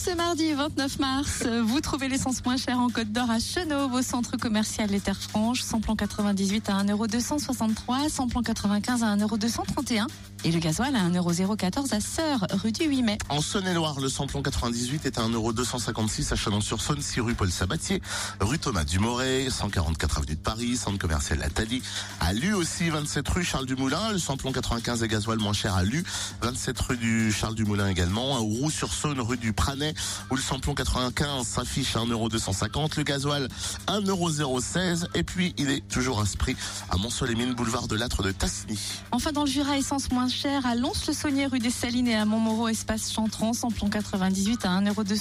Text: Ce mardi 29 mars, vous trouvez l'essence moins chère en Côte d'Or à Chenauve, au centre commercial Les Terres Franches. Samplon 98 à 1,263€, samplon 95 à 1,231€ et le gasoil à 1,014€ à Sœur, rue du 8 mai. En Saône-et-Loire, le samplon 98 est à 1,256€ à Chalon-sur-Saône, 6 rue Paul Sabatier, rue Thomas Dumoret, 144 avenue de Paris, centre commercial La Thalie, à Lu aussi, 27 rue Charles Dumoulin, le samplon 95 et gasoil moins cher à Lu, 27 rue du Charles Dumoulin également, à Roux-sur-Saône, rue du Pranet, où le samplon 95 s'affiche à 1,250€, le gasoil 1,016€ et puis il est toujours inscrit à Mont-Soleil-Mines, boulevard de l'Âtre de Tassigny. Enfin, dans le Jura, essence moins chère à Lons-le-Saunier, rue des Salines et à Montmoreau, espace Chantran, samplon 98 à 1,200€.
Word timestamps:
Ce 0.00 0.16
mardi 0.16 0.54
29 0.54 0.98
mars, 0.98 1.44
vous 1.62 1.80
trouvez 1.82 2.08
l'essence 2.08 2.42
moins 2.46 2.56
chère 2.56 2.78
en 2.78 2.88
Côte 2.88 3.12
d'Or 3.12 3.30
à 3.30 3.38
Chenauve, 3.38 3.92
au 3.92 4.00
centre 4.00 4.38
commercial 4.38 4.88
Les 4.88 4.98
Terres 4.98 5.20
Franches. 5.20 5.60
Samplon 5.60 5.94
98 5.94 6.70
à 6.70 6.82
1,263€, 6.84 8.08
samplon 8.08 8.42
95 8.42 9.02
à 9.02 9.14
1,231€ 9.14 10.06
et 10.44 10.52
le 10.52 10.58
gasoil 10.58 10.96
à 10.96 11.00
1,014€ 11.00 11.94
à 11.94 12.00
Sœur, 12.00 12.46
rue 12.62 12.72
du 12.72 12.84
8 12.84 13.02
mai. 13.02 13.18
En 13.28 13.42
Saône-et-Loire, 13.42 14.00
le 14.00 14.08
samplon 14.08 14.42
98 14.42 15.04
est 15.04 15.18
à 15.18 15.22
1,256€ 15.22 16.32
à 16.32 16.36
Chalon-sur-Saône, 16.36 17.02
6 17.02 17.20
rue 17.20 17.34
Paul 17.34 17.50
Sabatier, 17.50 18.00
rue 18.40 18.58
Thomas 18.58 18.84
Dumoret, 18.84 19.50
144 19.50 20.18
avenue 20.18 20.36
de 20.36 20.40
Paris, 20.40 20.76
centre 20.76 20.98
commercial 20.98 21.38
La 21.40 21.50
Thalie, 21.50 21.82
à 22.20 22.32
Lu 22.32 22.54
aussi, 22.54 22.88
27 22.88 23.28
rue 23.28 23.44
Charles 23.44 23.66
Dumoulin, 23.66 24.12
le 24.12 24.18
samplon 24.18 24.50
95 24.50 25.02
et 25.02 25.08
gasoil 25.08 25.38
moins 25.38 25.52
cher 25.52 25.74
à 25.74 25.82
Lu, 25.82 26.04
27 26.40 26.80
rue 26.80 26.96
du 26.96 27.32
Charles 27.32 27.54
Dumoulin 27.54 27.88
également, 27.88 28.36
à 28.36 28.38
Roux-sur-Saône, 28.38 29.20
rue 29.20 29.36
du 29.36 29.52
Pranet, 29.52 29.89
où 30.30 30.36
le 30.36 30.42
samplon 30.42 30.74
95 30.74 31.46
s'affiche 31.46 31.96
à 31.96 32.00
1,250€, 32.00 32.96
le 32.96 33.02
gasoil 33.02 33.48
1,016€ 33.86 35.06
et 35.14 35.22
puis 35.22 35.54
il 35.58 35.70
est 35.70 35.86
toujours 35.88 36.20
inscrit 36.20 36.56
à 36.90 36.96
Mont-Soleil-Mines, 36.96 37.54
boulevard 37.54 37.88
de 37.88 37.96
l'Âtre 37.96 38.22
de 38.22 38.32
Tassigny. 38.32 38.78
Enfin, 39.12 39.32
dans 39.32 39.44
le 39.44 39.50
Jura, 39.50 39.78
essence 39.78 40.10
moins 40.10 40.28
chère 40.28 40.66
à 40.66 40.74
Lons-le-Saunier, 40.74 41.46
rue 41.46 41.58
des 41.58 41.70
Salines 41.70 42.08
et 42.08 42.16
à 42.16 42.24
Montmoreau, 42.24 42.68
espace 42.68 43.12
Chantran, 43.12 43.52
samplon 43.52 43.88
98 43.88 44.64
à 44.64 44.80
1,200€. 44.80 45.20